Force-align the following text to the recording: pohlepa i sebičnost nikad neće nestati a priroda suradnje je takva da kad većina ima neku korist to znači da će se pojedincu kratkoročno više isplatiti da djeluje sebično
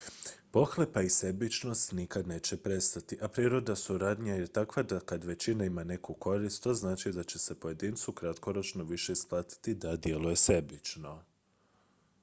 pohlepa 0.51 1.01
i 1.01 1.09
sebičnost 1.09 1.91
nikad 1.91 2.27
neće 2.27 2.57
nestati 2.65 3.17
a 3.21 3.27
priroda 3.27 3.75
suradnje 3.75 4.31
je 4.31 4.47
takva 4.47 4.83
da 4.83 4.99
kad 4.99 5.23
većina 5.23 5.65
ima 5.65 5.83
neku 5.83 6.13
korist 6.13 6.63
to 6.63 6.73
znači 6.73 7.11
da 7.11 7.23
će 7.23 7.39
se 7.39 7.59
pojedincu 7.59 8.11
kratkoročno 8.13 8.83
više 8.83 9.11
isplatiti 9.11 9.75
da 9.75 9.95
djeluje 9.95 10.35
sebično 10.35 11.23